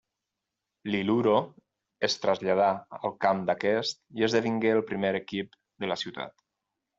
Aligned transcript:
L'Iluro 0.93 1.33
es 2.07 2.15
traslladà 2.23 2.69
al 3.01 3.13
camp 3.27 3.43
d'aquest 3.51 4.01
i 4.23 4.27
esdevingué 4.29 4.73
el 4.79 4.83
primer 4.93 5.13
equip 5.21 5.55
de 5.85 5.93
la 5.93 6.01
ciutat. 6.07 6.37